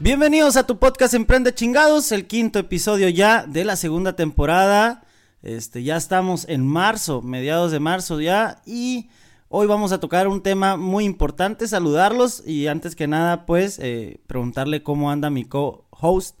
[0.00, 5.02] Bienvenidos a tu podcast Emprende Chingados, el quinto episodio ya de la segunda temporada.
[5.42, 9.08] Este, ya estamos en marzo, mediados de marzo ya, y
[9.48, 14.20] hoy vamos a tocar un tema muy importante, saludarlos y antes que nada, pues, eh,
[14.28, 16.38] preguntarle cómo anda mi co-host,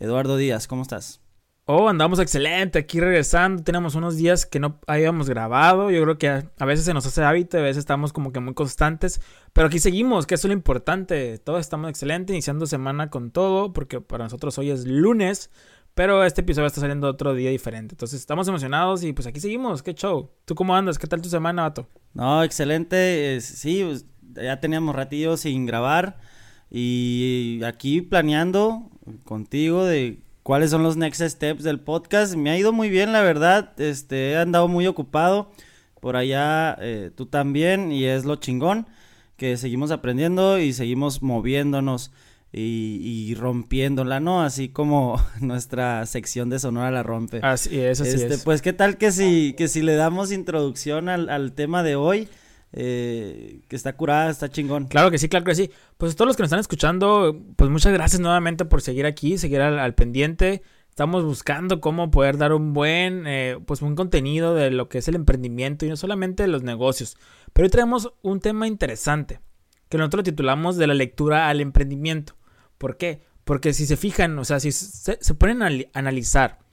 [0.00, 1.20] Eduardo Díaz, ¿cómo estás?
[1.68, 6.28] Oh, andamos excelente, aquí regresando, tenemos unos días que no habíamos grabado, yo creo que
[6.28, 9.20] a, veces se nos hace hábito, a veces estamos como que muy constantes,
[9.52, 13.72] pero aquí seguimos, que eso es lo importante, todos estamos excelente, iniciando semana con todo,
[13.72, 15.50] porque para nosotros hoy es lunes,
[15.94, 19.82] pero este episodio está saliendo otro día diferente, entonces estamos emocionados y pues aquí seguimos,
[19.82, 20.30] qué show.
[20.44, 21.00] ¿Tú cómo andas?
[21.00, 21.88] ¿Qué tal tu semana, vato?
[22.14, 24.06] No, excelente, sí, pues,
[24.40, 26.16] ya teníamos ratillo sin grabar
[26.70, 28.88] y aquí planeando
[29.24, 32.36] contigo de cuáles son los next steps del podcast.
[32.36, 33.72] Me ha ido muy bien, la verdad.
[33.80, 35.50] Este, he andado muy ocupado.
[36.00, 38.86] Por allá eh, tú también y es lo chingón
[39.36, 42.12] que seguimos aprendiendo y seguimos moviéndonos
[42.52, 44.40] y, rompiéndola, ¿no?
[44.40, 47.40] Así como nuestra sección de Sonora la rompe.
[47.42, 48.44] Así es, así este, es.
[48.44, 52.28] Pues qué tal que si, que si le damos introducción al, al tema de hoy.
[52.72, 54.86] Eh, que está curada, está chingón.
[54.86, 55.70] Claro que sí, claro que sí.
[55.96, 59.60] Pues todos los que nos están escuchando, pues muchas gracias nuevamente por seguir aquí, seguir
[59.60, 60.62] al, pendiente.
[60.90, 65.08] Estamos buscando cómo poder dar un buen, eh, pues un contenido de lo que es
[65.08, 67.16] el emprendimiento y no solamente los negocios.
[67.52, 69.40] Pero hoy tenemos un tema interesante,
[69.88, 72.36] que nosotros lo titulamos de la lectura al emprendimiento.
[72.78, 73.22] ¿Por qué?
[73.44, 76.65] Porque si se fijan, o sea, si se ponen a analizar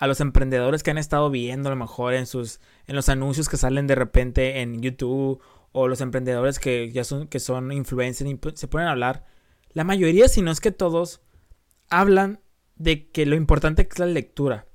[0.00, 3.50] a los emprendedores que han estado viendo a lo mejor en sus en los anuncios
[3.50, 5.40] que salen de repente en YouTube
[5.72, 9.26] o los emprendedores que ya son que son influencers y se ponen a hablar,
[9.72, 11.20] la mayoría si no es que todos
[11.90, 12.40] hablan
[12.76, 14.66] de que lo importante es la lectura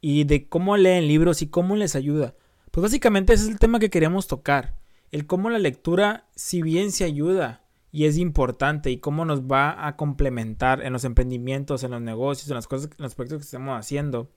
[0.00, 2.36] y de cómo leen libros y cómo les ayuda.
[2.70, 4.78] Pues básicamente ese es el tema que queremos tocar,
[5.10, 9.88] el cómo la lectura si bien se ayuda y es importante y cómo nos va
[9.88, 13.44] a complementar en los emprendimientos, en los negocios, en las cosas, en los proyectos que
[13.44, 14.30] estamos haciendo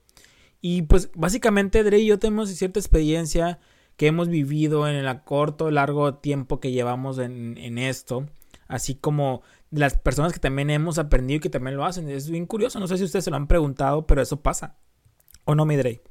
[0.68, 3.60] y pues básicamente Dre y yo tenemos cierta experiencia
[3.98, 8.26] que hemos vivido en el corto, largo tiempo que llevamos en, esto.
[8.68, 12.10] Así como las personas que también hemos aprendido y que también lo hacen.
[12.10, 12.80] Es bien curioso.
[12.80, 14.76] No sé si ustedes se lo han preguntado, pero eso pasa.
[15.44, 16.02] ¿O no, mi Dre?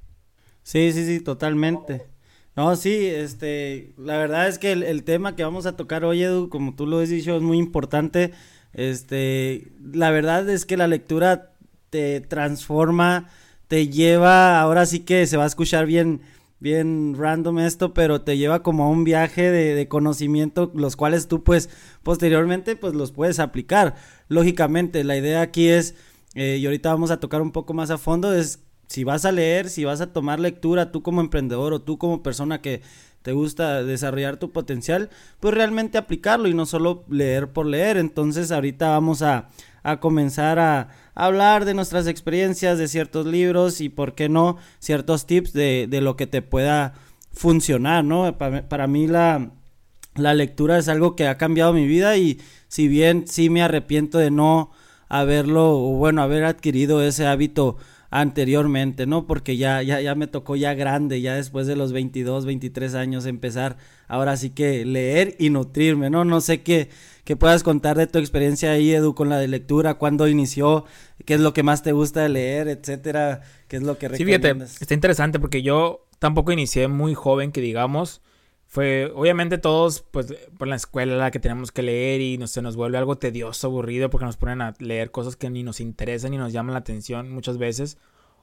[0.62, 2.06] Sí, sí, sí, totalmente.
[2.54, 6.22] No, sí, este, la verdad es que el, el, tema que vamos a tocar hoy,
[6.22, 8.30] Edu, como tú lo has dicho, es muy importante.
[8.72, 11.56] Este, la verdad es que la lectura
[11.90, 13.28] te transforma,
[13.68, 16.20] te lleva, ahora sí que se va a escuchar bien,
[16.60, 21.42] bien random esto, pero te lleva como a un viaje de, conocimiento, los cuales tú
[21.42, 21.70] pues
[22.02, 23.94] posteriormente pues los puedes aplicar.
[24.28, 25.94] Lógicamente, la idea aquí es,
[26.34, 29.32] eh, y ahorita vamos a tocar un poco más a fondo, es si vas a
[29.32, 32.82] leer, si vas a tomar lectura, tú como emprendedor o tú como persona que
[33.22, 35.08] te gusta desarrollar tu potencial,
[35.40, 37.96] pues realmente aplicarlo y no solo leer por leer.
[37.96, 39.48] Entonces ahorita vamos a,
[39.82, 45.26] a comenzar a, hablar de nuestras experiencias, de ciertos libros y, por qué no, ciertos
[45.26, 46.94] tips de, de lo que te pueda
[47.32, 48.36] funcionar, ¿no?
[48.38, 49.50] Para, para mí la,
[50.14, 54.18] la lectura es algo que ha cambiado mi vida y si bien sí me arrepiento
[54.18, 54.70] de no
[55.08, 57.76] haberlo, o bueno, haber adquirido ese hábito
[58.14, 59.26] anteriormente, ¿no?
[59.26, 63.26] Porque ya, ya, ya me tocó ya grande, ya después de los 22, 23 años
[63.26, 63.76] empezar
[64.06, 66.24] ahora sí que leer y nutrirme, ¿no?
[66.24, 66.90] No sé qué,
[67.24, 70.84] que puedas contar de tu experiencia ahí, Edu, con la de lectura, cuándo inició,
[71.24, 74.52] qué es lo que más te gusta de leer, etcétera, qué es lo que recomiendas.
[74.52, 78.22] Sí, fíjate, está interesante porque yo tampoco inicié muy joven, que digamos,
[78.74, 82.74] fue, obviamente todos, pues, por la escuela la que tenemos que leer y se nos
[82.74, 86.38] vuelve algo tedioso, aburrido, porque nos ponen a leer cosas que ni nos interesan ni
[86.38, 87.98] nos llaman la atención muchas veces,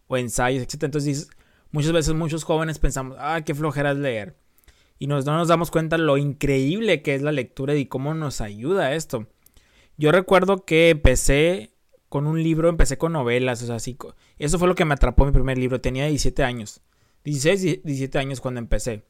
[0.07, 0.83] o ensayos, etc.
[0.83, 1.29] Entonces,
[1.71, 4.37] muchas veces muchos jóvenes pensamos, ah, qué flojera es leer.
[4.99, 8.93] Y no nos damos cuenta lo increíble que es la lectura y cómo nos ayuda
[8.93, 9.27] esto.
[9.97, 11.73] Yo recuerdo que empecé
[12.07, 13.97] con un libro, empecé con novelas, o sea, así,
[14.39, 16.79] eso fue lo que me atrapó mi primer libro, tenía 17 años,
[17.25, 19.03] 16, 17 años cuando empecé.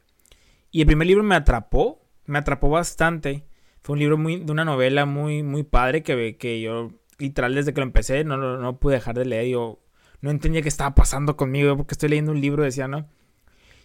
[0.71, 3.45] Y el primer libro me atrapó, me atrapó bastante.
[3.81, 7.73] Fue un libro muy, de una novela muy, muy padre que, que yo, literal, desde
[7.73, 9.47] que lo empecé, no, no, no pude dejar de leer.
[9.47, 9.79] Yo
[10.21, 13.07] no entendía qué estaba pasando conmigo porque estoy leyendo un libro, decía, ¿no?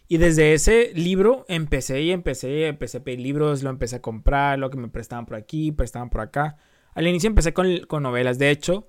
[0.08, 4.58] Y desde ese libro empecé y empecé, empecé a pedir libros, lo empecé a comprar,
[4.58, 6.58] lo que me prestaban por aquí, prestaban por acá.
[6.94, 7.68] Al inicio empecé con,
[8.02, 8.38] novelas.
[8.38, 8.86] De hecho,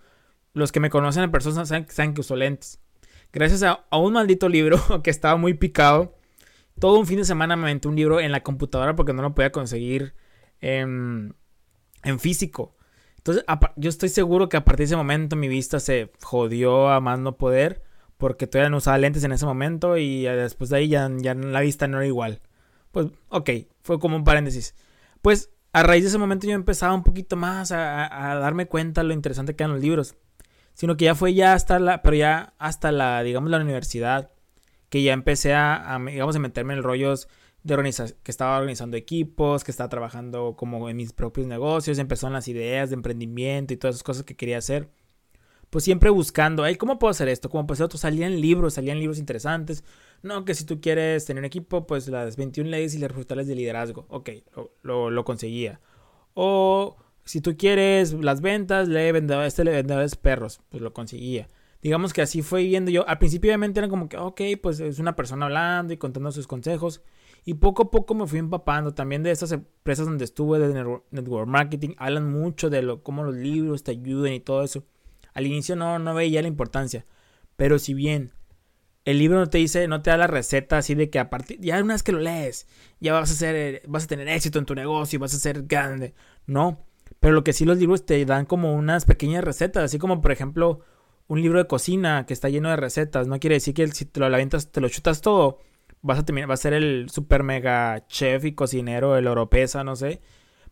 [0.54, 2.80] los que me conocen en persona saben, saben que uso lentes.
[3.34, 6.17] Gracias a, un maldito libro que estaba muy picado,
[6.80, 9.34] todo un fin de semana me aventé un libro en la computadora porque no lo
[9.36, 10.14] podía conseguir
[10.62, 11.36] en,
[12.04, 12.76] en físico.
[13.18, 13.44] Entonces,
[13.76, 17.20] yo estoy seguro que a partir de ese momento mi vista se jodió a más
[17.20, 17.84] no poder
[18.18, 21.88] porque todavía no usaba lentes en ese momento y después de ahí ya, la vista
[21.88, 22.42] no era igual.
[22.92, 23.50] Pues, ok,
[23.82, 24.76] fue como un paréntesis.
[25.22, 29.14] Pues a raíz de ese momento yo empezaba un poquito más a, darme cuenta lo
[29.14, 30.16] interesante que eran los libros.
[30.74, 34.32] Sino que ya fue ya hasta la, pero ya hasta la, digamos, la universidad,
[34.90, 37.28] que ya empecé a, digamos, a meterme en rollos
[37.64, 42.34] de organizar, que estaba organizando equipos, que estaba trabajando como en mis propios negocios, empezaron
[42.34, 44.90] las ideas de emprendimiento y todas esas cosas que quería hacer
[45.70, 47.50] pues siempre buscando, ay, ¿cómo puedo hacer esto?
[47.50, 49.84] Como pues otros salían libros, salían libros interesantes.
[50.24, 53.48] No, que si tú quieres tener un equipo, pues las 21 leyes y las resultados
[53.48, 54.06] de liderazgo.
[54.10, 54.30] Ok,
[54.82, 55.82] lo, conseguía.
[56.34, 61.48] O si tú quieres las ventas, lee vendedores, este vendedores perros, pues lo conseguía.
[61.82, 63.08] Digamos que así fue viendo yo.
[63.08, 66.48] Al principio obviamente era como que, ok, pues es una persona hablando y contando sus
[66.48, 67.02] consejos.
[67.46, 71.48] Y poco a poco me fui empapando también de estas empresas donde estuve de network
[71.48, 71.96] marketing.
[71.98, 74.84] Hablan mucho de lo, cómo los libros te ayudan y todo eso.
[75.34, 77.06] Al inicio no, no veía la importancia.
[77.56, 78.34] Pero si bien
[79.06, 81.62] el libro no te dice, no te da la receta así de que a partir,
[81.62, 82.68] ya una vez que lo lees,
[83.00, 86.14] ya vas a ser, vas a tener éxito en tu negocio, vas a ser grande.
[86.46, 86.86] No.
[87.22, 90.34] Pero lo que sí los libros te dan como unas pequeñas recetas, así como por
[90.34, 90.82] ejemplo
[91.28, 93.28] un libro de cocina que está lleno de recetas.
[93.28, 95.60] No quiere decir que si te lo avientas, te lo chutas todo,
[96.02, 99.96] vas a terminar, vas a ser el super mega chef y cocinero, el oropesa, no
[99.96, 100.22] sé.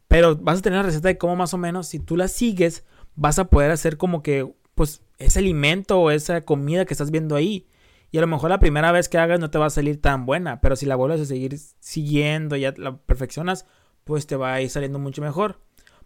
[0.08, 2.86] Pero vas a tener la receta de cómo más o menos, si tú la sigues,
[3.16, 7.36] vas a poder hacer como que, pues, ese alimento o esa comida que estás viendo
[7.36, 7.68] ahí.
[8.12, 10.26] Y a lo mejor la primera vez que hagas no te va a salir tan
[10.26, 13.66] buena, pero si la vuelves a seguir siguiendo, ya la perfeccionas,
[14.04, 15.60] pues te va a ir saliendo mucho mejor.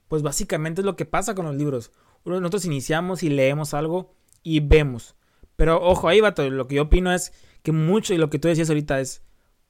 [0.08, 1.92] Pues básicamente es lo que pasa con los libros.
[2.26, 5.16] Nosotros iniciamos y leemos algo y vemos.
[5.56, 6.50] Pero ojo, ahí va todo.
[6.50, 7.34] Lo que yo opino es
[7.64, 9.24] que mucho, y lo que tú decías ahorita es,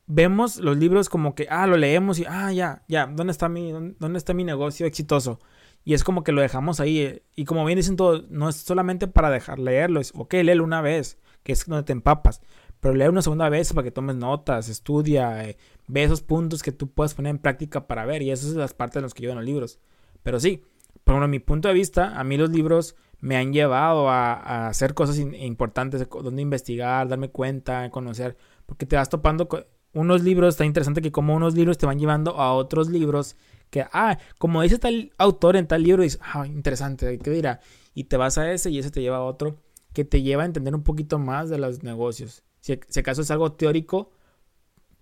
[0.05, 3.71] vemos los libros como que, ah, lo leemos y, ah, ya, ya, ¿dónde está mi,
[3.71, 5.39] dónde está mi negocio exitoso?
[5.83, 6.99] Y es como que lo dejamos ahí.
[6.99, 9.99] Eh, y como bien dicen todos, no es solamente para dejar leerlo.
[9.99, 12.41] Es, ok, léelo una vez, que es donde te empapas.
[12.79, 15.57] Pero lee una segunda vez para que tomes notas, estudia, eh,
[15.87, 18.21] ve esos puntos que tú puedes poner en práctica para ver.
[18.21, 19.79] Y esas son las partes de los que llevan los libros.
[20.23, 20.63] Pero sí,
[21.03, 25.17] por mi punto de vista, a mí los libros me han llevado a, hacer cosas
[25.17, 28.37] importantes, donde investigar, darme cuenta, conocer.
[28.65, 31.99] Porque te vas topando con unos libros, está interesante que como unos libros te van
[31.99, 33.35] llevando a otros libros
[33.69, 37.59] que, ah, como dice tal autor en tal libro, dices, ah, interesante, ¿qué dirá?
[37.93, 39.57] Y te vas a ese y ese te lleva a otro
[39.93, 42.43] que te lleva a entender un poquito más de los negocios.
[42.61, 44.11] Si, si acaso es algo teórico,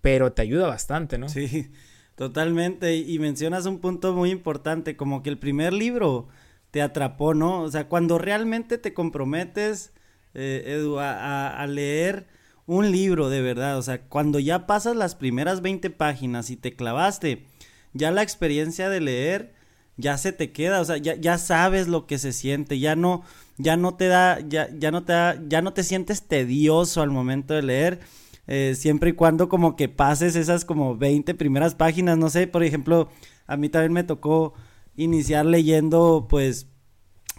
[0.00, 1.28] pero te ayuda bastante, ¿no?
[1.28, 1.70] Sí,
[2.14, 2.96] totalmente.
[2.96, 6.28] Y mencionas un punto muy importante, como que el primer libro
[6.70, 7.62] te atrapó, ¿no?
[7.62, 9.92] O sea, cuando realmente te comprometes,
[10.34, 12.26] eh, Edu, a, leer
[12.66, 16.74] un libro de verdad, o sea, cuando ya pasas las primeras 20 páginas y te
[16.76, 17.46] clavaste,
[17.94, 19.54] ya la experiencia de leer
[19.96, 23.22] ya se te queda, o sea, ya, ya sabes lo que se siente, ya no,
[23.56, 27.10] ya no te da, ya, ya no te da, ya no te sientes tedioso al
[27.10, 28.00] momento de leer,
[28.46, 32.62] eh, siempre y cuando como que pases esas como 20 primeras páginas, no sé, por
[32.62, 33.08] ejemplo,
[33.46, 34.54] a mí también me tocó
[34.98, 36.66] iniciar leyendo pues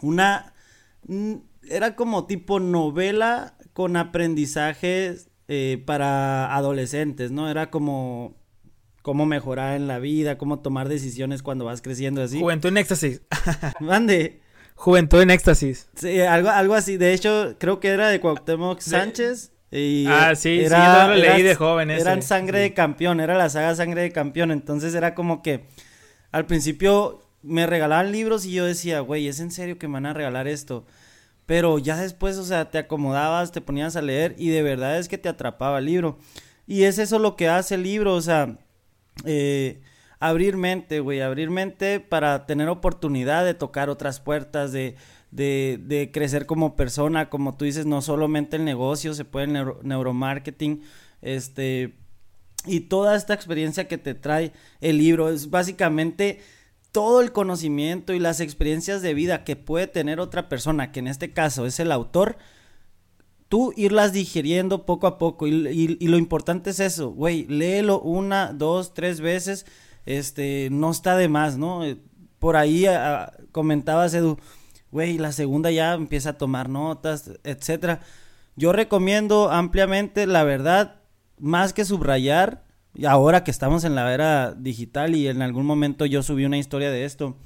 [0.01, 0.53] una,
[1.07, 1.35] mm,
[1.69, 7.49] era como tipo novela con aprendizajes eh, para adolescentes, ¿no?
[7.49, 8.37] Era como
[9.01, 12.39] cómo mejorar en la vida, cómo tomar decisiones cuando vas creciendo así.
[12.39, 13.21] Juventud en éxtasis.
[13.79, 14.41] Mande.
[14.75, 15.89] Juventud en éxtasis.
[15.95, 16.95] Sí, algo, algo así.
[16.95, 19.51] De hecho, creo que era de Cuauhtémoc Sánchez.
[19.71, 21.91] Y ah, sí, era, sí, lo leí de joven.
[21.91, 24.51] Eran Sangre de Campeón, era la saga Sangre de Campeón.
[24.51, 25.67] Entonces era como que
[26.31, 30.07] al principio me regalaban libros y yo decía, güey, ¿es en serio que me van
[30.07, 30.85] a regalar esto?
[31.45, 35.07] Pero ya después, o sea, te acomodabas, te ponías a leer y de verdad es
[35.07, 36.19] que te atrapaba el libro.
[36.67, 38.59] Y es eso lo que hace el libro, o sea,
[39.25, 39.81] eh,
[40.19, 44.95] abrir mente, güey, abrir mente para tener oportunidad de tocar otras puertas, de,
[45.31, 50.83] de, crecer como persona, como tú dices, no solamente el negocio, se puede el neuromarketing,
[51.21, 51.95] este,
[52.65, 56.41] y toda esta experiencia que te trae el libro es básicamente
[56.91, 61.07] todo el conocimiento y las experiencias de vida que puede tener otra persona, que en
[61.07, 62.37] este caso es el autor,
[63.47, 65.47] tú irlas digiriendo poco a poco.
[65.47, 69.65] Y, lo importante es eso, güey, léelo una, dos, tres veces,
[70.05, 71.83] este, no está de más, ¿no?
[71.83, 71.97] Eh,
[72.39, 74.37] por ahí ah, comentabas, Edu,
[74.91, 78.01] güey, la segunda ya empieza a tomar notas, etcétera.
[78.55, 81.01] Yo recomiendo ampliamente, la verdad,
[81.37, 82.63] más que subrayar,
[83.07, 86.91] ahora que estamos en la era digital y en algún momento yo subí una historia
[86.91, 87.37] de esto,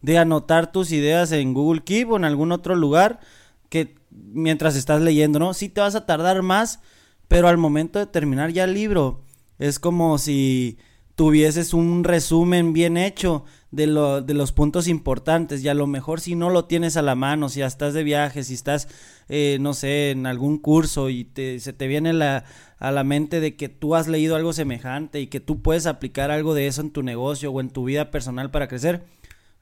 [0.00, 3.20] de anotar tus ideas en Google Keep o en algún otro lugar
[3.68, 5.54] que mientras estás leyendo, ¿no?
[5.54, 6.80] Sí te vas a tardar más,
[7.28, 9.24] pero al momento de terminar ya el libro
[9.58, 10.78] es como si
[11.14, 16.20] tuvieses un resumen bien hecho de, lo, de los puntos importantes y a lo mejor
[16.20, 18.88] si no lo tienes a la mano, si ya estás de viaje, si estás,
[19.28, 22.44] eh, no sé, en algún curso y te, se te viene la,
[22.78, 26.30] a la mente de que tú has leído algo semejante y que tú puedes aplicar
[26.30, 29.04] algo de eso en tu negocio o en tu vida personal para crecer,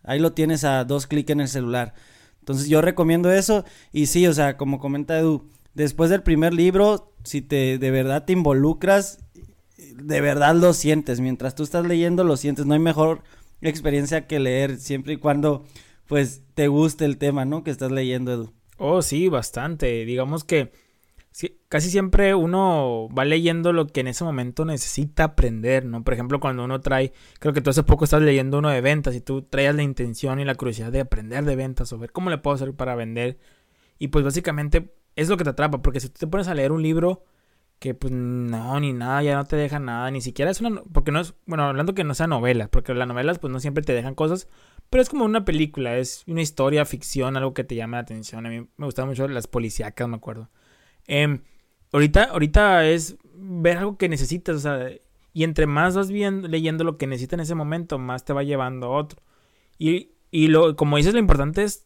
[0.05, 1.95] Ahí lo tienes a dos clics en el celular.
[2.41, 7.13] Entonces yo recomiendo eso y sí, o sea, como comenta Edu, después del primer libro,
[7.23, 9.21] si te de verdad te involucras,
[9.79, 11.21] de verdad lo sientes.
[11.21, 12.67] Mientras tú estás leyendo, lo sientes.
[12.67, 13.23] No hay mejor
[13.71, 15.65] experiencia que leer, siempre y cuando
[16.07, 17.65] pues te guste el tema, ¿no?
[17.65, 18.53] Que estás leyendo, Edu.
[18.77, 20.05] Oh, sí, bastante.
[20.05, 20.73] Digamos que
[21.69, 26.05] casi siempre uno va leyendo lo que en ese momento necesita aprender, ¿no?
[26.05, 29.15] Por ejemplo, cuando uno trae, creo que tú hace poco estás leyendo uno de ventas
[29.15, 32.29] y tú traías la intención y la curiosidad de aprender de ventas o ver cómo
[32.29, 33.39] le puedo hacer para vender.
[33.99, 36.73] Y pues básicamente es lo que te atrapa, porque si tú te pones a leer
[36.73, 37.25] un libro
[37.83, 41.11] que pues no, ni nada, ya no te deja nada, ni siquiera es una, porque
[41.11, 43.93] no es, bueno, hablando que no sea novela, porque las novelas pues no siempre te
[43.93, 44.47] dejan cosas,
[44.89, 48.47] pero es como una película, es una historia, ficción, algo que te llama la atención.
[48.47, 50.49] A mí me gustaban mucho las policíacas, me acuerdo.
[51.09, 51.41] Eh,
[51.93, 54.89] ahorita, ahorita es ver algo que necesitas, o sea,
[55.33, 58.45] y entre más vas viendo, leyendo lo que necesitas en ese momento, más te va
[58.45, 59.21] llevando a otro.
[59.77, 61.85] Y, y lo, como dices, lo importante es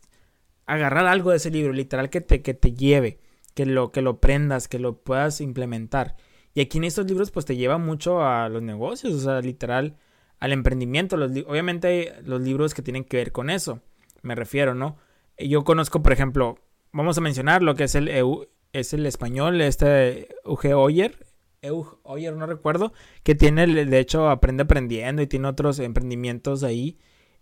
[0.67, 3.19] agarrar algo de ese libro, literal, que te, que te lleve,
[3.57, 6.15] que lo, que lo prendas, que lo puedas implementar.
[6.53, 9.97] Y aquí en estos libros, pues te lleva mucho a los negocios, o sea, literal,
[10.39, 11.17] al emprendimiento.
[11.17, 13.81] Obviamente, los libros que tienen que ver con eso,
[14.21, 14.99] me refiero, ¿no?
[15.39, 16.59] Yo conozco, por ejemplo,
[16.93, 21.27] vamos a mencionar lo que es el EU, es el español, este Uge Oyer,
[21.63, 26.99] Eug Oyer, no recuerdo, que tiene, de hecho, Aprende Aprendiendo y tiene otros emprendimientos ahí.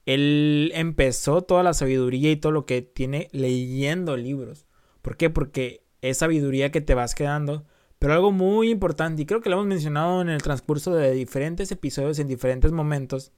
[0.07, 4.67] Él empezó toda la sabiduría y todo lo que tiene leyendo libros.
[5.03, 5.29] ¿Por qué?
[5.29, 7.65] Porque es sabiduría que te vas quedando.
[7.99, 11.73] Pero algo muy importante, y creo que lo hemos mencionado en el transcurso de diferentes
[11.73, 13.33] episodios en diferentes momentos,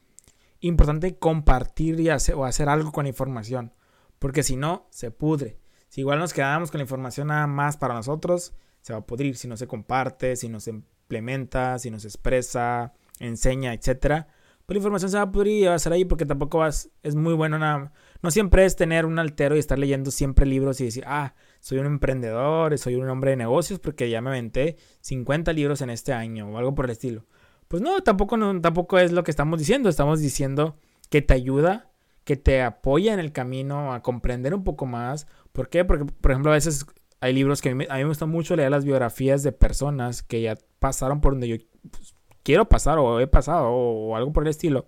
[0.60, 3.72] importante compartir y hacer, o hacer algo con la información.
[4.18, 5.58] Porque si no, se pudre.
[5.88, 9.36] Si igual nos quedamos con la información nada más para nosotros, se va a pudrir
[9.36, 14.28] si no se comparte, si no se implementa, si no se expresa, enseña, etcétera.
[14.66, 16.90] Pues la información se va a pudrir y va a ser ahí porque tampoco vas,
[17.02, 17.92] es muy bueno nada.
[18.20, 21.78] No siempre es tener un altero y estar leyendo siempre libros y decir, ah, soy
[21.78, 26.12] un emprendedor, soy un hombre de negocios porque ya me aventé 50 libros en este
[26.12, 27.26] año o algo por el estilo.
[27.68, 29.88] Pues no, tampoco, tampoco es lo que estamos diciendo.
[29.88, 30.76] Estamos diciendo
[31.10, 31.92] que te ayuda
[32.26, 35.28] que te apoya en el camino a comprender un poco más.
[35.52, 35.84] ¿Por qué?
[35.84, 36.84] Porque, por ejemplo, a veces
[37.20, 40.58] hay libros que a mí, me gusta mucho leer las biografías de personas que ya
[40.80, 41.56] pasaron por donde yo
[41.88, 42.15] pues,
[42.46, 44.86] quiero pasar o he pasado o, algo por el estilo.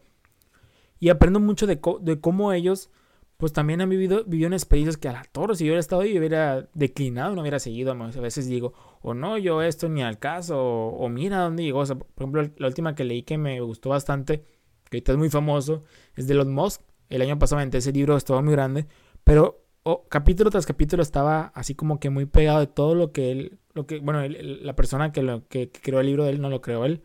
[1.01, 2.89] Y aprendo mucho de, cómo ellos
[3.37, 6.03] pues también han vivido, vivido en experiencias que a la toro, si yo hubiera estado
[6.03, 7.93] ahí, hubiera declinado, no hubiera seguido.
[7.93, 11.85] A veces digo, o no, yo esto ni al caso, o, mira dónde llegó.
[11.85, 14.45] por ejemplo, la última que leí que me gustó bastante,
[14.91, 15.83] que ahorita es muy famoso,
[16.15, 18.87] es de Elon Musk, el año pasado ese libro, estaba muy grande,
[19.25, 19.65] pero
[20.09, 23.87] capítulo tras capítulo estaba así como que muy pegado de todo lo que él, lo
[23.87, 26.85] que, bueno, la persona que, lo, que, creó el libro de él, no lo creó
[26.85, 27.03] él,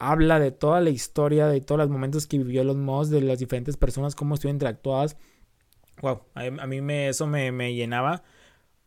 [0.00, 3.38] habla de toda la historia, de todos los momentos que vivió los Moss, de las
[3.38, 5.16] diferentes personas, cómo estuvieron interactuadas.
[6.02, 8.22] Wow, a, mí me, eso me, me llenaba.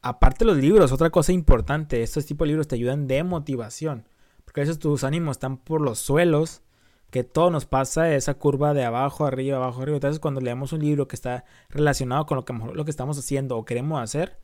[0.01, 4.09] Aparte los libros, otra cosa importante, estos tipos de libros te ayudan de motivación,
[4.43, 6.63] porque a veces tus ánimos están por los suelos
[7.11, 9.97] que todo nos pasa esa curva de abajo, arriba, abajo, arriba.
[9.97, 13.55] Entonces, cuando leemos un libro que está relacionado con lo que, lo que estamos haciendo
[13.55, 14.39] o queremos hacer,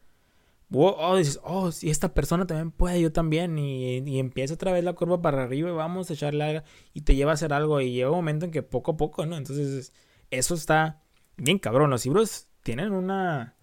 [0.72, 3.58] oh, dices, oh, si esta persona también puede, yo también.
[3.58, 7.16] Y, y, empieza otra vez la curva para arriba y vamos a echarle y te
[7.16, 7.82] lleva a hacer algo.
[7.82, 9.38] Y llega un momento en que poco a poco, ¿no?
[9.38, 9.94] Entonces,
[10.32, 11.02] eso está
[11.38, 11.90] bien cabrón.
[11.90, 13.56] Los libros tienen una.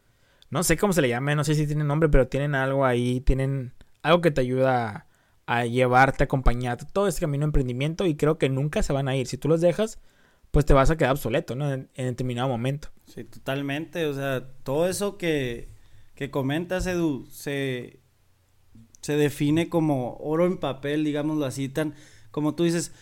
[0.51, 3.21] No sé cómo se le llame, no sé si tienen nombre, pero tienen algo ahí,
[3.21, 5.07] tienen algo que te ayuda
[5.47, 9.09] a llevarte, a acompañarte todo este camino de emprendimiento y creo que nunca se van
[9.09, 9.27] a ir.
[9.27, 9.99] Si tú los dejas,
[10.51, 11.73] pues te vas a quedar obsoleto, ¿no?
[11.73, 12.89] En, determinado momento.
[13.07, 14.07] Sí, totalmente.
[14.07, 15.69] O sea, todo eso que,
[16.17, 18.01] que comentas, Edu, se,
[19.01, 21.95] se define como oro en papel, digámoslo así, tan
[22.33, 22.93] como tú dices,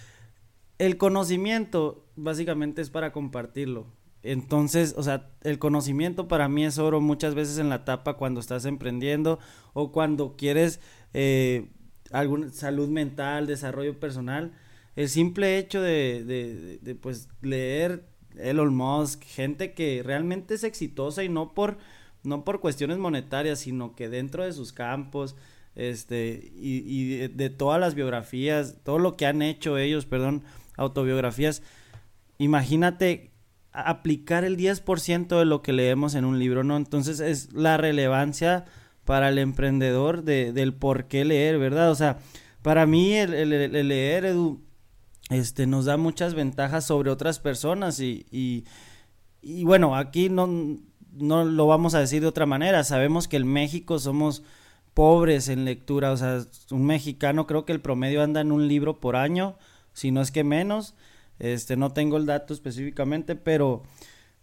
[0.79, 3.87] el conocimiento básicamente es para compartirlo.
[4.23, 8.41] Entonces, o sea, el conocimiento para mí es oro muchas veces en la etapa cuando
[8.41, 9.39] estás emprendiendo
[9.73, 10.81] o cuando quieres
[11.13, 11.69] eh,
[12.11, 14.53] alguna salud mental, desarrollo personal.
[14.97, 18.07] El simple hecho de, de, pues leer
[18.37, 21.77] Elon Musk, gente que realmente es exitosa y no por,
[22.25, 25.37] no por cuestiones monetarias, sino que dentro de sus campos,
[25.77, 30.43] este, y, de, todas las biografías, todo lo que han hecho ellos, perdón,
[30.77, 31.63] autobiografías,
[32.39, 33.31] imagínate
[33.73, 36.77] aplicar el 10% de lo que leemos en un libro, ¿no?
[36.77, 38.65] Entonces es la relevancia
[39.05, 41.91] para el emprendedor de, del por qué leer, ¿verdad?
[41.91, 42.19] O sea,
[42.63, 44.63] para mí el, el, leer, Edu,
[45.29, 48.65] este, nos da muchas ventajas sobre otras personas y, y,
[49.43, 50.79] y bueno, aquí no,
[51.17, 54.43] no lo vamos a decir de otra manera, sabemos que en México somos
[54.95, 56.41] pobres en lectura, o sea,
[56.71, 59.57] un mexicano creo que el promedio anda en un libro por año,
[59.93, 60.95] si no es que menos,
[61.39, 63.83] este, no tengo el dato específicamente, pero,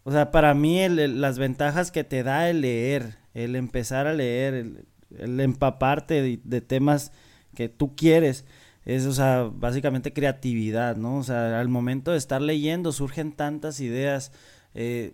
[0.04, 4.54] o sea, para mí las ventajas que te da el leer, el empezar a leer,
[4.54, 7.12] el, empaparte de, temas
[7.56, 8.46] que tú quieres,
[8.84, 11.18] es, o sea, básicamente creatividad, ¿no?
[11.18, 14.32] O sea, al momento de estar leyendo surgen tantas ideas,
[14.74, 15.14] eh,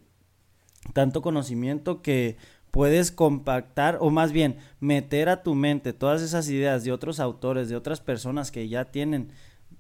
[0.94, 2.38] tanto conocimiento que
[2.72, 7.70] puedes compactar o más bien meter a tu mente todas esas ideas de otros autores,
[7.70, 9.32] de otras personas que ya tienen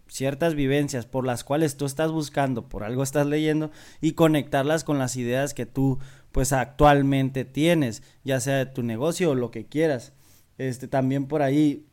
[0.08, 4.98] ciertas vivencias por las cuales tú estás buscando, por algo estás leyendo y conectarlas con
[4.98, 6.00] las ideas que tú
[6.32, 10.13] pues actualmente tienes, ya sea de tu negocio o lo que quieras.
[10.58, 11.86] Este también por ahí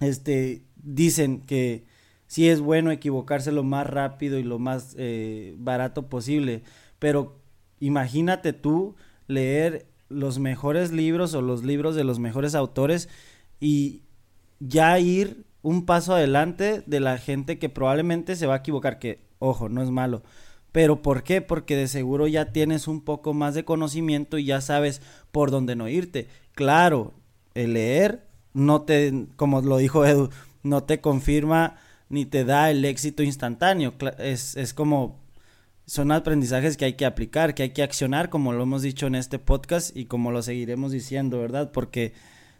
[0.00, 1.84] este dicen que
[2.26, 6.62] sí es bueno equivocarse lo más rápido y lo más eh, barato posible,
[6.98, 7.40] pero
[7.80, 13.08] imagínate tú leer los mejores libros o los libros de los mejores autores
[13.60, 14.02] y
[14.60, 19.20] ya ir un paso adelante de la gente que probablemente se va a equivocar, que
[19.38, 20.22] ojo, no es malo.
[20.72, 21.40] Pero ¿por qué?
[21.40, 25.76] Porque de seguro ya tienes un poco más de conocimiento y ya sabes por dónde
[25.76, 26.28] no irte.
[26.54, 27.14] Claro,
[27.54, 30.30] el leer no te, como lo dijo Edu,
[30.62, 31.76] no te confirma
[32.08, 33.94] ni te da el éxito instantáneo.
[34.18, 35.20] Es, es como
[35.88, 39.14] son aprendizajes que hay que aplicar, que hay que accionar, como lo hemos dicho en
[39.14, 41.72] este podcast y como lo seguiremos diciendo, ¿verdad?
[41.72, 42.12] Porque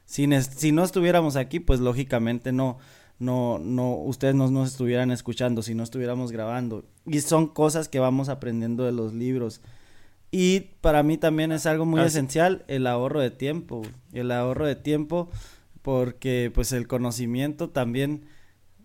[0.06, 2.78] si, si no estuviéramos aquí, pues lógicamente no,
[3.18, 6.86] no, no, ustedes no nos estuvieran escuchando, si no estuviéramos grabando.
[7.04, 9.60] Y son cosas que vamos aprendiendo de los libros.
[10.30, 13.82] Y para mí también es algo muy esencial el ahorro de tiempo,
[14.14, 15.28] el ahorro de tiempo,
[15.82, 18.24] porque pues el conocimiento también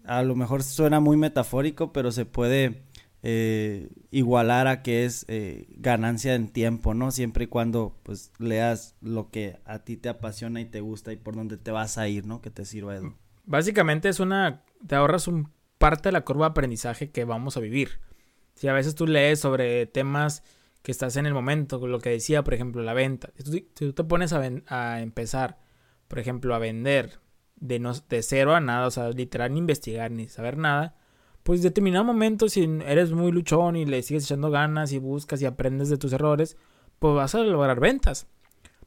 [0.03, 2.83] a lo mejor suena muy metafórico, pero se puede
[3.25, 7.09] eh, igualar a que es eh, ganancia en tiempo, ¿no?
[7.11, 11.15] Siempre y cuando pues leas lo que a ti te apasiona y te gusta y
[11.15, 12.41] por donde te vas a ir, ¿no?
[12.41, 13.15] Que te sirva, Edu.
[13.45, 17.61] Básicamente es una, te ahorras un parte de la curva de aprendizaje que vamos a
[17.61, 18.01] vivir.
[18.55, 20.43] Si a veces tú lees sobre temas
[20.81, 23.31] que estás en el momento, lo que decía, por ejemplo, la venta.
[23.37, 25.59] Si tú, te pones a, a, empezar,
[26.09, 27.19] por ejemplo, a vender
[27.55, 30.97] de, no, de cero a nada, o sea, literal ni investigar ni saber nada,
[31.43, 35.45] pues determinado momento, si eres muy luchón y le sigues echando ganas y buscas y
[35.45, 36.57] aprendes de tus errores,
[36.99, 38.27] pues vas a lograr ventas.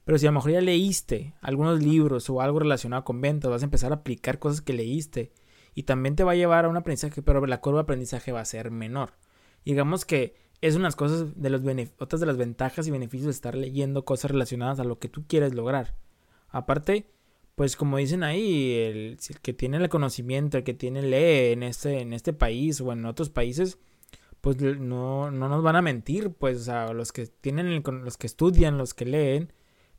[0.05, 3.63] Pero si a lo mejor ya leíste algunos libros o algo relacionado con ventas, vas
[3.63, 5.33] a empezar a aplicar cosas que leíste
[5.75, 8.41] y también te va a llevar a un aprendizaje, pero la curva de aprendizaje va
[8.41, 9.15] a ser menor.
[9.65, 11.61] Digamos que es unas cosas de los
[11.99, 15.27] otras de las ventajas y beneficios de estar leyendo cosas relacionadas a lo que tú
[15.27, 15.95] quieres lograr.
[16.49, 17.11] Aparte,
[17.57, 22.01] pues como dicen ahí, el, que tiene el conocimiento, el que tiene lee en este,
[22.01, 23.79] en este país o en otros países,
[24.43, 28.27] pues no, no nos van a mentir, pues a los que tienen el, los que
[28.29, 29.53] estudian, los que leen,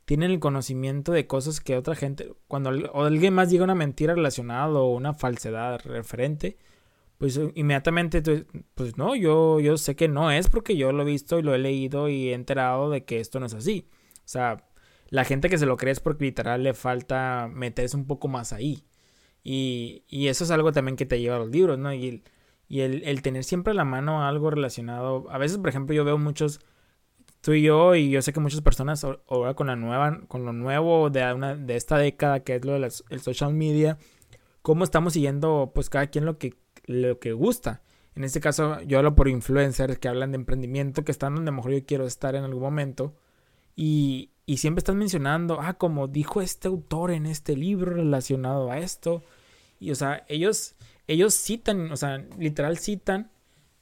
[0.04, 4.72] tienen el conocimiento de cosas que otra gente, cuando alguien más diga una mentira relacionada
[4.72, 6.58] o una falsedad referente,
[7.18, 8.22] pues inmediatamente,
[8.74, 11.54] pues no, yo, yo sé que no es porque yo lo he visto y lo
[11.54, 13.88] he leído y he enterado de que esto no es así.
[14.18, 14.67] O sea,
[15.08, 18.52] la gente que se lo cree es porque literal le falta meterse un poco más
[18.52, 18.84] ahí.
[19.42, 21.92] Y, y eso es algo también que te lleva a los libros, ¿no?
[21.92, 22.22] Y, el,
[22.68, 25.26] y el, tener siempre a la mano algo relacionado.
[25.30, 26.60] A veces, por ejemplo, yo veo muchos,
[27.40, 30.52] tú y yo, y yo sé que muchas personas ahora con la nueva, con lo
[30.52, 33.96] nuevo de, una, de esta década, que es lo del social media,
[34.60, 37.82] cómo estamos siguiendo, pues cada quien lo que, lo que gusta.
[38.14, 41.72] En este caso, yo hablo por influencers que hablan de emprendimiento, que están donde mejor
[41.72, 43.14] yo quiero estar en algún momento.
[43.76, 48.78] Y, y siempre están mencionando, ah, como dijo este autor en este libro relacionado a
[48.78, 49.22] esto.
[49.78, 50.74] Y, o sea, ellos,
[51.06, 53.30] ellos citan, o sea, literal citan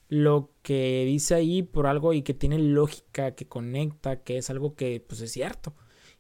[0.09, 4.75] lo que dice ahí por algo y que tiene lógica, que conecta, que es algo
[4.75, 5.73] que, pues, es cierto.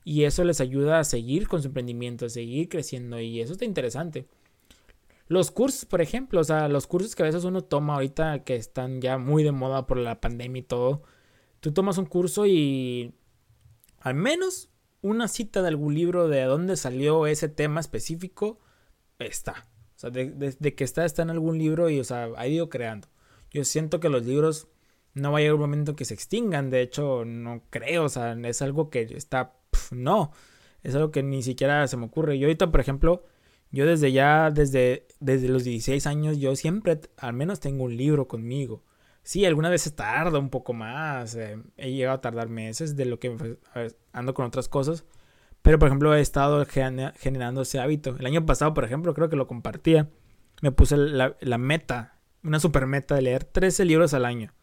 [0.05, 3.19] Y eso les ayuda a seguir con su emprendimiento, a seguir creciendo.
[3.19, 4.29] Y eso está interesante.
[5.27, 8.55] Los cursos, por ejemplo, o sea, los cursos que a veces uno toma ahorita que
[8.55, 11.03] están ya muy de moda por la pandemia y todo.
[11.59, 13.13] Tú tomas un curso y
[14.07, 14.71] al menos
[15.03, 18.61] una cita de algún libro de dónde salió ese tema específico
[19.19, 19.67] está.
[19.97, 23.09] O sea, de, que está, está en algún libro y, o sea, ha ido creando.
[23.51, 24.69] Yo siento que los libros
[25.15, 26.71] no va a llegar un momento que se extingan.
[26.71, 28.05] De hecho, no creo.
[28.05, 29.57] O sea, es algo que está.
[29.91, 30.31] no.
[30.85, 32.39] Es algo que ni siquiera se me ocurre.
[32.39, 33.25] Yo ahorita, por ejemplo,
[33.73, 38.29] Yo desde ya, desde, desde los 16 años, yo siempre al menos tengo un libro
[38.29, 38.85] conmigo.
[39.27, 41.35] Sí, algunas veces tarda un poco más.
[41.35, 43.57] Eh, he llegado a tardar meses de lo que
[44.13, 45.05] ando con otras cosas.
[45.63, 48.15] Pero, por ejemplo, he estado generando ese hábito.
[48.21, 50.09] El año pasado, por ejemplo, creo que lo compartía.
[50.63, 54.55] Me puse la, la meta, una super meta de leer 13 libros al año.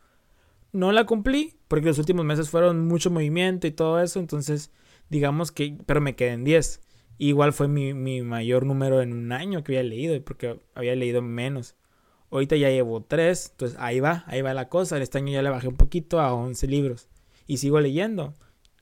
[0.71, 4.21] No la cumplí porque los últimos meses fueron mucho movimiento y todo eso.
[4.21, 4.71] Entonces,
[5.09, 6.79] digamos que, pero me quedé en 10.
[7.17, 11.21] Igual fue mi, mi mayor número en un año que había leído, porque había leído
[11.21, 11.75] menos.
[12.33, 14.97] Ahorita ya llevo 3, entonces ahí va, ahí va la cosa.
[14.97, 17.07] Este año ya le bajé un poquito a 11 libros
[17.47, 18.33] y sigo leyendo.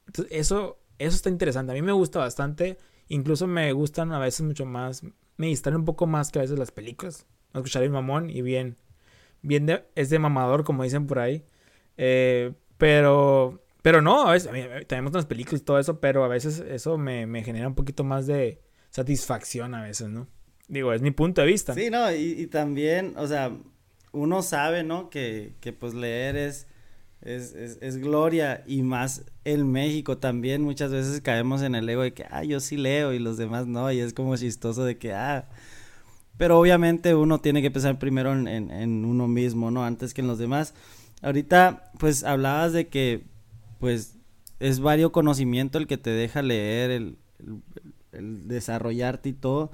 [0.08, 1.72] Entonces, eso eso está interesante.
[1.72, 2.78] A mí me gusta bastante.
[3.08, 5.04] Incluso me gustan a veces mucho más.
[5.38, 7.26] Me distraen un poco más que a veces las películas.
[7.54, 8.78] Escuchar el mamón y bien.
[9.42, 11.44] Bien de, es de mamador, como dicen por ahí.
[11.98, 13.64] Eh, pero.
[13.82, 14.52] Pero no, a veces,
[14.86, 18.04] tenemos unas películas y todo eso, pero a veces eso me, me, genera un poquito
[18.04, 18.62] más de
[18.92, 20.28] satisfacción a veces, ¿no?
[20.72, 21.74] Digo, es mi punto de vista.
[21.74, 23.52] Sí, no, y, también, o sea,
[24.12, 25.10] uno sabe, ¿no?
[25.10, 26.68] Que, que pues leer es
[27.22, 32.14] es, es, gloria y más en México también muchas veces caemos en el ego de
[32.14, 35.14] que, ah, yo sí leo y los demás no, y es como chistoso de que,
[35.14, 35.48] ah,
[36.38, 39.86] pero obviamente uno tiene que pensar primero en, en, uno mismo, ¿no?
[39.86, 40.74] Antes que en los demás.
[41.22, 43.26] Ahorita, pues hablabas de que,
[43.80, 44.18] pues,
[44.60, 47.18] es vario conocimiento el que te deja leer, el,
[48.12, 49.72] el desarrollarte y todo.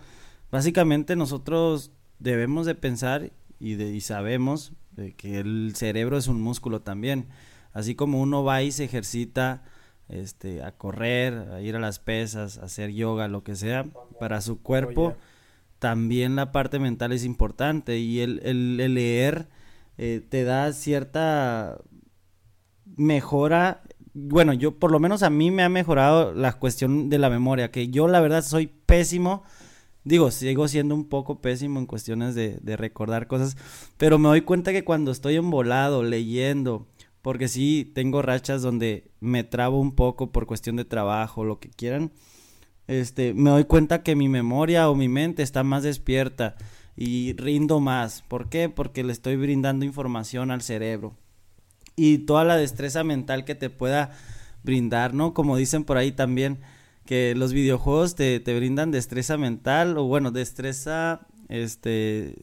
[0.52, 4.74] Básicamente nosotros debemos de pensar y, de, y sabemos
[5.18, 7.28] que el cerebro es un músculo también.
[7.74, 9.64] Así como uno va y se ejercita
[10.10, 13.86] este, a correr, a ir a las pesas, a hacer yoga, lo que sea,
[14.20, 15.16] para su cuerpo,
[15.80, 19.48] también la parte mental es importante y el, el, leer
[19.98, 21.78] eh, te da cierta
[22.96, 23.84] mejora.
[24.14, 27.70] Bueno, yo por lo menos a mí me ha mejorado la cuestión de la memoria,
[27.70, 29.44] que yo la verdad soy pésimo
[30.08, 33.58] Digo, sigo siendo un poco pésimo en cuestiones de, de recordar cosas,
[33.98, 36.88] pero me doy cuenta que cuando estoy embolado, leyendo,
[37.22, 41.68] porque sí tengo rachas donde me trabo un poco por cuestión de trabajo, lo que
[41.70, 42.14] quieran,
[42.88, 46.56] este, me doy cuenta que mi memoria o mi mente está más despierta
[46.96, 48.24] y rindo más.
[48.30, 48.70] ¿Por qué?
[48.70, 51.18] Porque le estoy brindando información al cerebro.
[51.98, 54.12] Y toda la destreza mental que te pueda
[54.64, 55.34] brindar, ¿no?
[55.34, 56.60] Como dicen por ahí también,
[57.08, 62.36] que los videojuegos te, te brindan destreza mental o bueno, destreza este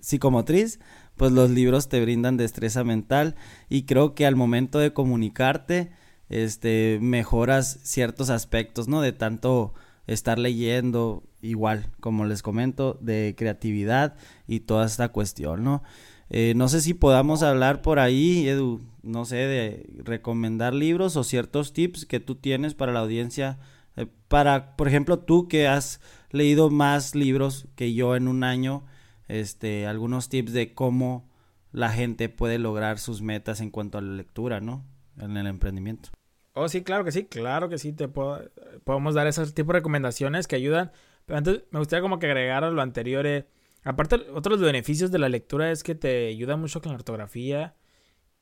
[0.00, 0.78] psicomotriz,
[1.16, 3.34] pues los libros te brindan destreza mental
[3.68, 5.90] y creo que al momento de comunicarte
[6.28, 9.00] este mejoras ciertos aspectos, ¿no?
[9.00, 9.74] De tanto
[10.06, 15.82] estar leyendo igual, como les comento, de creatividad y toda esta cuestión, ¿no?
[16.30, 21.24] Eh, no sé si podamos hablar por ahí, Edu, no sé, de recomendar libros o
[21.24, 23.58] ciertos tips que tú tienes para la audiencia
[24.00, 28.84] eh, para, por ejemplo, tú que has leído más libros que yo en un año,
[29.28, 31.28] este, algunos tips de cómo
[31.72, 34.84] la gente puede lograr sus metas en cuanto a la lectura, ¿no?
[35.18, 36.10] En el emprendimiento.
[36.54, 38.42] Oh, sí, claro que sí, claro que sí, te puedo,
[38.84, 40.90] podemos dar ese tipo de recomendaciones que ayudan.
[41.26, 43.26] Pero antes me gustaría como que agregar a lo anterior.
[43.26, 43.46] Eh,
[43.84, 47.76] aparte, otros beneficios de la lectura es que te ayuda mucho con la ortografía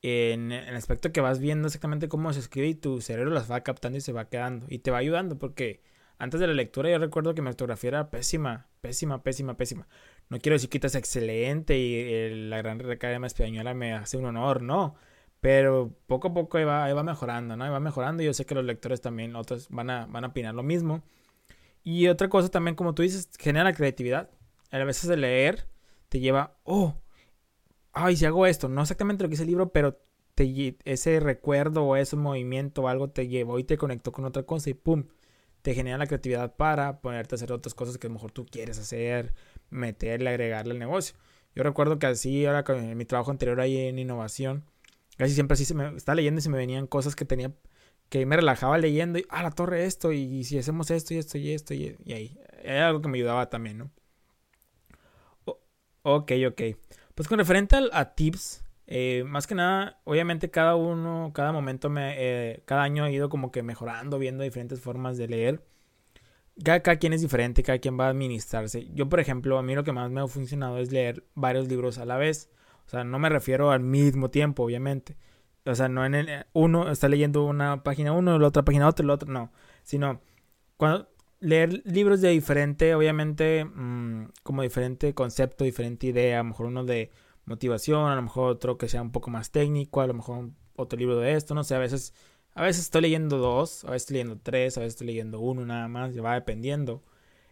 [0.03, 3.63] en el aspecto que vas viendo exactamente cómo se escribe y tu cerebro las va
[3.63, 5.83] captando y se va quedando y te va ayudando porque
[6.19, 9.89] antes de la lectura yo recuerdo que mi ortografía era pésima, pésima, pésima, pésima.
[10.29, 14.63] No quiero decir que es excelente y la Gran Academia Española me hace un honor,
[14.63, 14.97] no.
[15.41, 17.71] Pero poco a poco va, va mejorando, ¿no?
[17.71, 20.55] va mejorando y yo sé que los lectores también, otros van a, van a opinar
[20.55, 21.03] lo mismo.
[21.85, 24.31] Y otra cosa también, como tú dices, genera creatividad.
[24.71, 25.67] A veces de leer
[26.09, 26.97] te lleva, oh,
[27.93, 29.99] ay, si hago esto, no exactamente lo que dice el libro, pero
[30.35, 34.45] te, ese recuerdo o ese movimiento o algo te llevó y te conectó con otra
[34.45, 35.05] cosa y pum,
[35.63, 38.47] te genera la creatividad para ponerte a hacer otras cosas que a lo mejor tú
[38.47, 39.35] quieres hacer,
[39.71, 41.17] meterle, agregarle al negocio.
[41.55, 44.65] Yo recuerdo que así, ahora con mi trabajo anterior ahí en innovación,
[45.17, 47.53] casi siempre así se me estaba leyendo y se me venían cosas que tenía
[48.09, 51.39] que me relajaba leyendo y ah la torre esto y, si hacemos esto y esto
[51.39, 53.91] y esto y, ahí era algo que me ayudaba también no
[56.03, 56.63] ok ok
[57.19, 62.15] pues con referente a, tips, eh, más que nada, obviamente cada uno, cada momento, me,
[62.17, 65.65] eh, cada año he ido como que mejorando, viendo diferentes formas de leer.
[66.63, 68.87] Cada, quien es diferente, cada quien va a administrarse.
[68.95, 71.99] Yo, por ejemplo, a mí lo que más me ha funcionado es leer varios libros
[71.99, 72.51] a la vez.
[72.87, 75.17] O sea, no me refiero al mismo tiempo, obviamente.
[75.67, 79.05] O sea, no en el uno está leyendo una página uno, la otra página otra,
[79.05, 79.51] la otra no.
[79.83, 80.21] Sino
[80.77, 81.09] cuando
[81.41, 86.85] leer libros de diferente, obviamente, mm, como diferente concepto, diferente idea, a lo mejor uno
[86.85, 87.11] de
[87.45, 90.99] motivación, a lo mejor otro que sea un poco más técnico, a lo mejor otro
[90.99, 92.15] libro de esto, no sé, a veces,
[92.55, 95.65] a veces estoy leyendo dos, a veces estoy leyendo tres, a veces estoy leyendo uno
[95.67, 97.03] nada más, ya va dependiendo.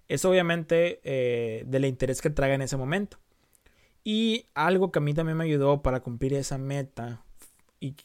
[0.09, 3.19] Es obviamente eh, del interés que traiga en ese momento.
[4.05, 7.26] Y algo que a mí también me ayudó para cumplir esa meta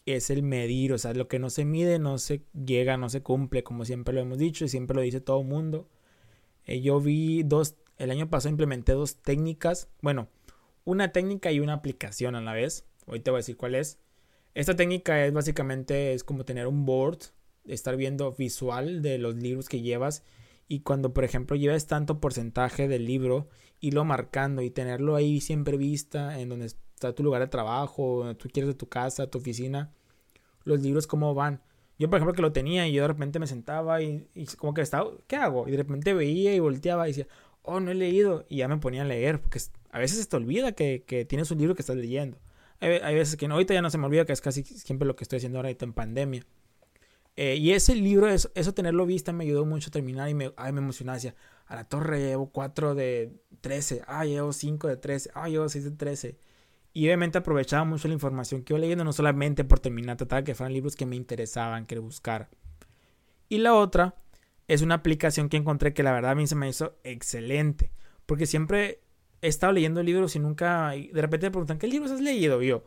[0.06, 3.24] es el medir, o sea, lo que no se mide no se llega, no se
[3.24, 5.90] cumple, como siempre lo hemos dicho y siempre lo dice todo el mundo.
[6.66, 10.30] Eh, yo vi dos, el año pasado implementé dos técnicas, bueno,
[10.84, 12.86] una técnica y una aplicación a la vez.
[13.06, 14.00] Hoy te voy a decir cuál es.
[14.54, 17.20] Esta técnica es básicamente es como tener un board,
[17.66, 20.24] estar viendo visual de los libros que llevas
[20.68, 23.50] y cuando por ejemplo lleves tanto porcentaje del libro
[23.90, 26.72] lo marcando y tenerlo ahí siempre vista en donde
[27.08, 29.92] está tu lugar de trabajo, tú quieres de tu casa, tu oficina,
[30.64, 31.62] los libros cómo van.
[31.98, 34.82] Yo por ejemplo que lo tenía y yo de repente me sentaba y, como que
[34.82, 35.68] estaba, ¿qué hago?
[35.68, 37.28] Y de repente veía y volteaba y decía,
[37.64, 39.60] oh, no he leído y ya me ponía a leer porque
[39.92, 42.38] a veces se te olvida que, que tienes un libro que estás leyendo.
[42.80, 45.16] Hay, veces que no, ahorita ya no se me olvida que es casi siempre lo
[45.16, 46.44] que estoy haciendo ahora en pandemia.
[47.36, 50.52] Eh, y ese libro, eso, eso, tenerlo vista me ayudó mucho a terminar y me,
[50.58, 51.18] ay, me emocionaba.
[51.18, 51.36] Decía,
[51.68, 55.84] a la torre llevo 4 de 13, ah, llevo 5 de 13, ah, llevo 6
[55.84, 56.38] de 13.
[56.94, 60.56] Y obviamente aprovechaba mucho la información que iba leyendo, no solamente por terminar, trataba que
[60.56, 62.50] fueran libros que me interesaban, que buscar.
[63.48, 64.16] Y la otra
[64.68, 67.92] es una aplicación que encontré que la verdad a mí se me hizo excelente.
[68.26, 69.02] Porque siempre
[69.42, 70.92] he estado leyendo libros y nunca.
[70.92, 72.62] de repente me preguntan, ¿qué libros has leído?
[72.62, 72.84] Y yo,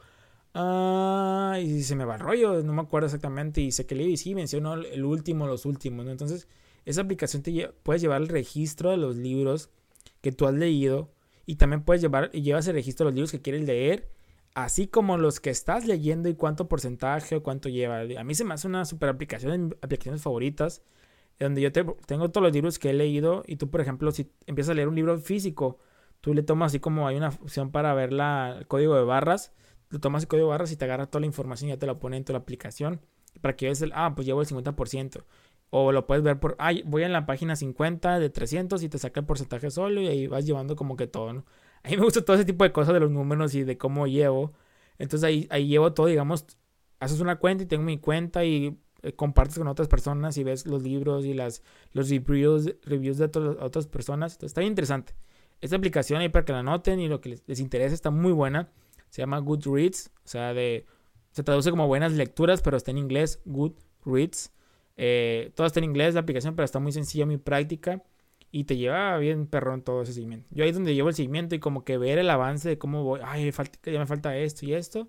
[0.54, 3.60] ah, y se me va el rollo, no me acuerdo exactamente.
[3.60, 6.12] Y sé que leí y sí, mencionó el último, los últimos, ¿no?
[6.12, 6.48] Entonces,
[6.84, 9.70] esa aplicación te puedes llevar el registro de los libros
[10.20, 11.10] que tú has leído.
[11.46, 14.08] Y también puedes llevar, y llevas el registro de los libros que quieres leer,
[14.54, 18.00] así como los que estás leyendo y cuánto porcentaje o cuánto lleva.
[18.00, 20.82] A mí se me hace una super aplicación, aplicaciones favoritas,
[21.38, 24.70] donde yo tengo todos los libros que he leído y tú, por ejemplo, si empiezas
[24.70, 25.78] a leer un libro físico,
[26.20, 29.52] tú le tomas así como hay una opción para ver la, el código de barras,
[29.90, 31.86] le tomas el código de barras y te agarra toda la información y ya te
[31.86, 33.00] la pone en tu aplicación
[33.40, 35.24] para que veas el, ah, pues llevo el 50%.
[35.76, 38.96] O lo puedes ver por, ah, voy en la página 50 de 300 y te
[38.96, 41.44] saca el porcentaje solo y ahí vas llevando como que todo, ¿no?
[41.82, 44.06] A mí me gusta todo ese tipo de cosas de los números y de cómo
[44.06, 44.52] llevo.
[44.98, 46.46] Entonces ahí, ahí llevo todo, digamos,
[47.00, 50.64] haces una cuenta y tengo mi cuenta y eh, compartes con otras personas y ves
[50.64, 54.34] los libros y las, los reviews, reviews de otras personas.
[54.34, 55.16] Entonces está bien interesante.
[55.60, 58.70] Esta aplicación ahí para que la noten y lo que les, interesa está muy buena.
[59.10, 60.86] Se llama Goodreads, o sea, de,
[61.32, 64.53] se traduce como buenas lecturas, pero está en inglés, Goodreads.
[64.96, 68.02] Eh, todo está en inglés la aplicación, pero está muy sencilla, muy práctica.
[68.50, 70.46] Y te lleva bien perrón todo ese seguimiento.
[70.52, 73.02] Yo ahí es donde llevo el seguimiento y como que ver el avance de cómo
[73.02, 73.20] voy.
[73.24, 73.50] Ay,
[73.82, 75.08] ya me falta esto y esto.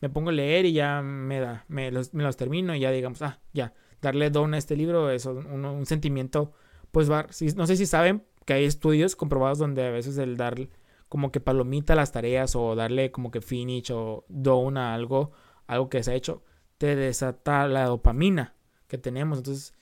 [0.00, 3.40] Me pongo a leer y ya me da, me los, termino y ya digamos, ah,
[3.52, 6.52] ya, darle don a este libro es un, sentimiento,
[6.90, 10.68] pues va, no sé si saben, que hay estudios comprobados donde a veces el dar
[11.08, 15.32] como que palomita las tareas o darle como que finish o down a algo,
[15.66, 16.42] algo que se ha hecho,
[16.76, 18.55] te desata la dopamina
[18.88, 19.38] que tenemos.
[19.38, 19.74] Entonces,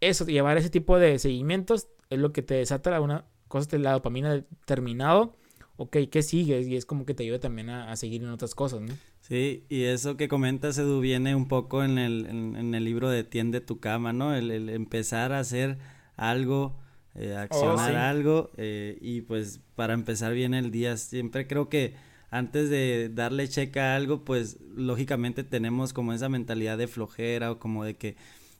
[0.00, 3.92] eso, llevar ese tipo de seguimientos es lo que te desata una cosa de la
[3.92, 5.36] dopamina terminado.
[5.76, 6.66] Ok, ¿qué sigues?
[6.66, 8.92] Y es como que te ayuda también a, seguir en otras cosas, ¿no?
[9.20, 13.22] Sí, y eso que comentas, Edu, viene un poco en el, en, el libro de
[13.22, 14.34] Tiende tu cama, ¿no?
[14.34, 15.78] El, el empezar a hacer
[16.16, 16.76] algo
[17.18, 20.96] eh, oh, accionar algo eh, y pues para empezar bien el día.
[20.96, 21.94] Siempre creo que
[22.30, 27.58] antes de darle checa a algo, pues lógicamente tenemos como esa mentalidad de flojera o
[27.58, 28.16] como de que,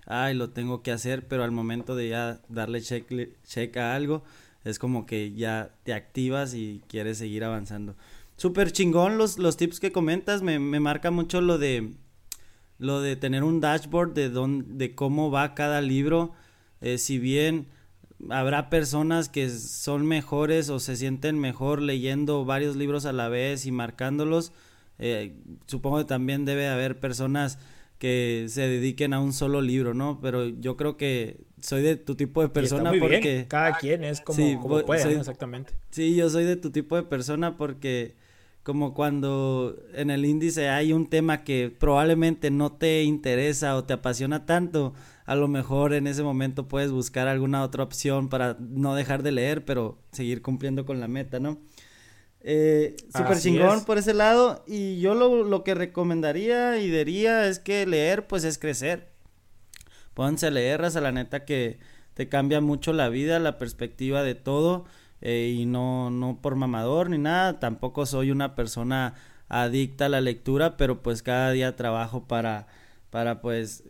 [0.06, 4.22] ay, lo tengo que hacer, pero al momento de ya darle checa a algo,
[4.64, 7.96] es como que ya te activas y quieres seguir avanzando.
[8.36, 11.94] Súper chingón los, los tips que comentas, me, me marca mucho lo de
[12.78, 16.32] lo de tener un dashboard de, don, de cómo va cada libro,
[16.80, 17.66] eh, si bien
[18.30, 23.66] habrá personas que son mejores o se sienten mejor leyendo varios libros a la vez
[23.66, 24.52] y marcándolos.
[24.98, 27.58] Eh, supongo que también debe haber personas
[27.98, 30.20] que se dediquen a un solo libro, ¿no?
[30.20, 34.84] Pero yo creo que soy de tu tipo de persona porque cada quien es como,
[34.84, 35.74] puede, exactamente.
[35.90, 38.14] Sí, yo soy de tu tipo de persona porque
[38.62, 43.94] como cuando en el índice hay un tema que probablemente no te interesa o te
[43.94, 44.94] apasiona tanto,
[45.28, 49.30] a lo mejor en ese momento puedes buscar alguna otra opción para no dejar de
[49.30, 51.58] leer, pero seguir cumpliendo con la meta, ¿no?
[52.40, 54.64] Eh, super chingón por ese lado.
[54.66, 59.10] Y yo lo, lo, que recomendaría y diría es que leer, pues es crecer.
[60.14, 61.78] Pónganse a leer, a la neta que
[62.14, 64.86] te cambia mucho la vida, la perspectiva de todo.
[65.20, 67.60] Eh, y no, no por mamador ni nada.
[67.60, 69.12] Tampoco soy una persona
[69.50, 72.66] adicta a la lectura, pero pues cada día trabajo para,
[73.10, 73.84] para pues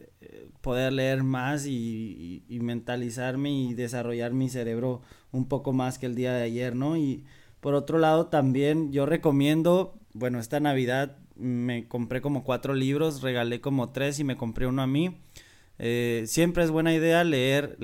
[0.60, 6.32] poder leer más y, mentalizarme y desarrollar mi cerebro un poco más que el día
[6.32, 6.96] de ayer, ¿no?
[6.96, 7.24] Y
[7.60, 13.60] por otro lado también yo recomiendo, bueno, esta Navidad me compré como cuatro libros, regalé
[13.60, 15.16] como tres y me compré uno a mí.
[15.78, 17.78] Eh, siempre es buena idea leer,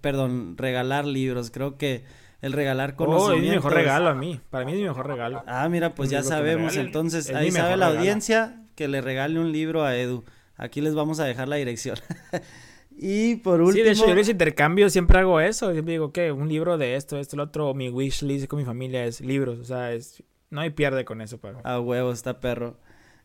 [0.00, 1.50] perdón, regalar libros.
[1.50, 2.04] Creo que
[2.40, 3.32] el regalar conocimiento.
[3.32, 4.40] Oh, es mi mejor regalo a mí.
[4.50, 5.42] Para mí es mi mejor regalo.
[5.46, 6.76] Ah, mira, pues ya sabemos.
[6.76, 10.24] Entonces, ahí sabe la audiencia que le regale un libro a Edu.
[10.58, 11.96] Aquí les vamos a dejar la dirección.
[12.90, 13.74] y por último.
[13.74, 15.72] Sí, de hecho, yo les intercambio siempre hago eso.
[15.72, 17.72] Siempre digo que un libro de esto, esto, lo otro.
[17.74, 19.60] Mi wish list con mi familia es libros.
[19.60, 21.60] O sea, es, no hay pierde con eso, pero.
[21.64, 22.76] A huevo, está perro.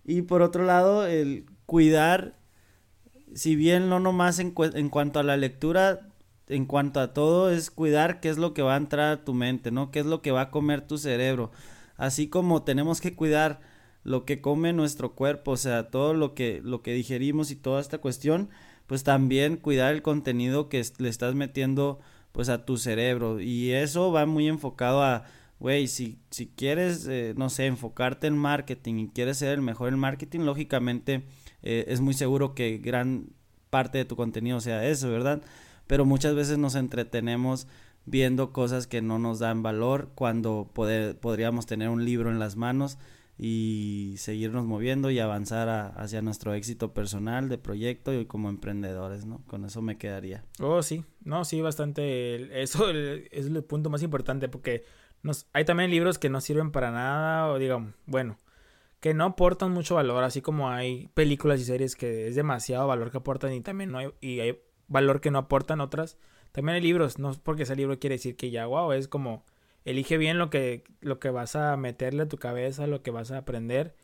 [0.05, 2.37] Y por otro lado, el cuidar,
[3.33, 6.01] si bien no nomás en, en cuanto a la lectura,
[6.47, 9.33] en cuanto a todo es cuidar qué es lo que va a entrar a tu
[9.33, 9.89] mente, ¿no?
[9.89, 11.51] ¿Qué es lo que va a comer tu cerebro?
[11.95, 13.61] Así como tenemos que cuidar
[14.03, 17.81] lo que come nuestro cuerpo, o sea, todo lo que lo que digerimos y toda
[17.81, 18.49] esta cuestión,
[18.87, 21.99] pues también cuidar el contenido que le estás metiendo
[22.31, 25.25] pues a tu cerebro y eso va muy enfocado a
[25.59, 29.89] güey, si, si quieres, eh, no sé, enfocarte en marketing y quieres ser el mejor
[29.89, 31.23] en marketing, lógicamente
[31.61, 33.27] eh, es muy seguro que gran
[33.69, 35.41] parte de tu contenido sea eso, ¿verdad?
[35.87, 37.67] pero muchas veces nos entretenemos
[38.05, 42.97] viendo cosas que no nos dan valor cuando podríamos tener un libro en las manos
[43.37, 49.43] y seguirnos moviendo y avanzar hacia nuestro éxito personal de proyecto y como emprendedores, ¿no?
[49.47, 50.45] Con eso me quedaría.
[50.59, 54.85] Oh, sí, no, sí, bastante, eso es el punto más importante porque
[55.23, 58.37] nos, hay también libros que no sirven para nada o digamos, bueno,
[58.99, 63.11] que no aportan mucho valor, así como hay películas y series que es demasiado valor
[63.11, 66.17] que aportan y también no hay, y hay valor que no aportan otras.
[66.53, 69.43] También hay libros, no porque ese libro quiere decir que ya, wow, es como
[69.85, 73.31] elige bien lo que, lo que vas a meterle a tu cabeza, lo que vas
[73.31, 73.95] a aprender.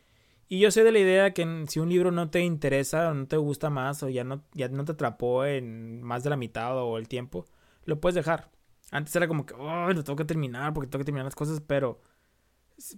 [0.48, 3.26] Y yo soy de la idea que si un libro no te interesa o no
[3.28, 6.76] te gusta más o ya no, ya no te atrapó en más de la mitad
[6.76, 7.46] o el tiempo,
[7.84, 8.50] lo puedes dejar.
[8.90, 11.60] Antes era como que, oh, lo tengo que terminar porque tengo que terminar las cosas,
[11.60, 12.00] pero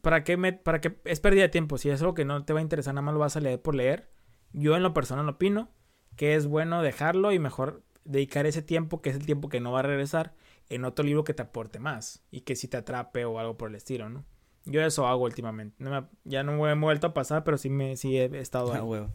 [0.01, 1.77] ¿para qué, para qué es pérdida de tiempo?
[1.79, 3.61] Si es algo que no te va a interesar, nada más lo vas a leer
[3.61, 4.11] por leer.
[4.53, 5.71] Yo en lo personal opino
[6.17, 9.73] que es bueno dejarlo y mejor dedicar ese tiempo, que es el tiempo que no
[9.73, 10.35] va a regresar,
[10.75, 13.69] en otro libro que te aporte más y que si te atrape o algo por
[13.69, 14.25] el estilo, ¿no?
[14.65, 15.85] Yo eso hago últimamente.
[16.25, 18.79] ya no me he vuelto a pasar, pero sí, me, sí he estado ahí.
[18.79, 19.11] A huevo.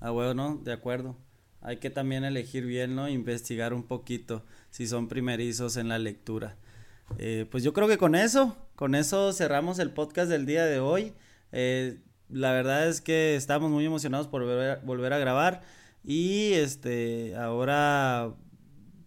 [0.00, 0.56] A huevo, ¿no?
[0.56, 1.16] De acuerdo.
[1.60, 3.08] Hay que también elegir bien, ¿no?
[3.08, 6.56] Investigar un poquito si son primerizos en la lectura.
[7.16, 10.78] Eh, pues yo creo que con eso, con eso cerramos el podcast del día de
[10.80, 11.14] hoy.
[11.52, 14.42] Eh, la verdad es que estamos muy emocionados por
[14.84, 15.62] volver a grabar.
[16.04, 18.34] Y este, ahora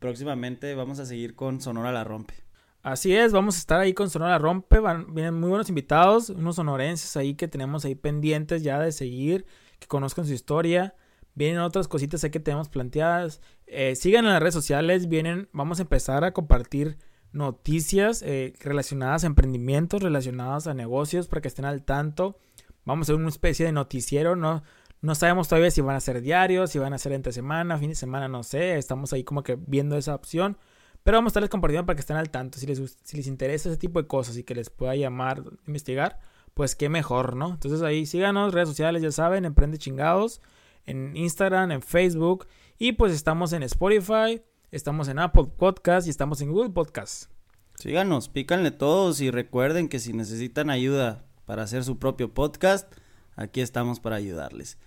[0.02, 2.34] próximamente vamos a seguir con Sonora la Rompe.
[2.82, 4.80] Así es, vamos a estar ahí con Sonora la Rompe.
[4.80, 9.46] Van, vienen muy buenos invitados, unos sonorenses ahí que tenemos ahí pendientes ya de seguir,
[9.78, 10.96] que conozcan su historia.
[11.36, 13.42] Vienen otras cositas ahí que tenemos planteadas.
[13.68, 16.98] Eh, sigan en las redes sociales, vienen, vamos a empezar a compartir
[17.32, 22.40] noticias eh, relacionadas a emprendimientos, relacionadas a negocios, para que estén al tanto.
[22.86, 24.64] Vamos a hacer una especie de noticiero, ¿no?
[25.02, 27.90] No sabemos todavía si van a ser diarios, si van a ser entre semana, fin
[27.90, 28.78] de semana, no sé.
[28.78, 30.58] Estamos ahí como que viendo esa opción.
[31.04, 32.60] Pero vamos a estarles compartiendo para que estén al tanto.
[32.60, 36.20] Si les, si les interesa ese tipo de cosas y que les pueda llamar, investigar,
[36.54, 37.50] pues qué mejor, ¿no?
[37.50, 40.40] Entonces ahí síganos, redes sociales, ya saben, Emprende Chingados,
[40.86, 42.48] en Instagram, en Facebook.
[42.78, 47.32] Y pues estamos en Spotify, estamos en Apple Podcast y estamos en Google Podcast.
[47.76, 52.94] Síganos, pícanle todos y recuerden que si necesitan ayuda para hacer su propio podcast,
[53.36, 54.78] aquí estamos para ayudarles.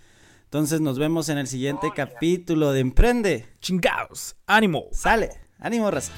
[0.55, 3.45] Entonces nos vemos en el siguiente capítulo de Emprende.
[3.61, 4.85] Chingados, ánimo.
[4.93, 6.13] Sale, ánimo raza.